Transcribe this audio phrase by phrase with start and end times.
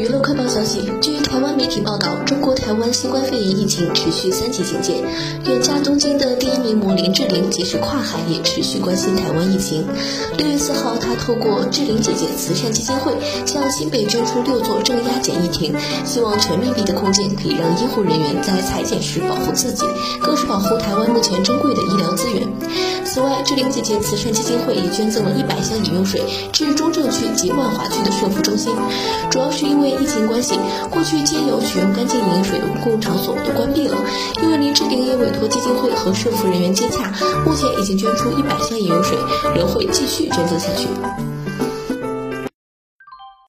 [0.00, 5.04] 娱乐快报消息，据台湾媒体报道，中国台湾新冠肺炎疫情持续三级警戒。
[5.44, 9.84] 远嫁东京的第一名模林志玲，即使跨海也持续关心台湾疫情。
[10.38, 13.12] 六月四号，她透过志玲姐姐慈善基金会
[13.44, 15.74] 向新北捐出六座正压检疫亭，
[16.06, 19.84] 希望全密闭的空间可以让医护人员在裁剪时保护自己，
[20.22, 22.29] 更是保护台湾目前珍贵的医疗资源。
[23.12, 26.22] 此外，志玲姐姐慈善基金会也捐赠了一百箱饮用水
[26.52, 28.72] 至中正区及万华区的社福中心，
[29.28, 30.54] 主要是因为疫情关系，
[30.88, 33.96] 过去皆有取用干净饮用水的公共场所都关闭了。
[34.40, 37.12] 因为林志玲也委托基金会和社福人员接洽，
[37.44, 39.18] 目前已经捐出一百箱饮用水，
[39.56, 40.86] 仍会继续捐赠下去。